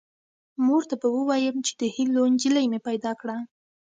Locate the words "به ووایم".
1.01-1.57